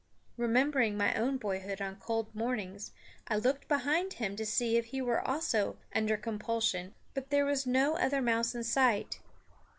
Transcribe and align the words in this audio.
Remembering 0.35 0.97
my 0.97 1.13
own 1.13 1.37
boyhood 1.37 1.79
on 1.79 1.95
cold 1.97 2.33
mornings, 2.33 2.91
I 3.27 3.35
looked 3.35 3.67
behind 3.67 4.13
him 4.13 4.35
to 4.35 4.47
see 4.47 4.75
if 4.75 4.85
he 4.85 4.99
also 4.99 5.73
were 5.73 5.77
under 5.93 6.17
compulsion, 6.17 6.95
but 7.13 7.29
there 7.29 7.45
was 7.45 7.67
no 7.67 7.95
other 7.97 8.19
mouse 8.19 8.55
in 8.55 8.63
sight. 8.63 9.19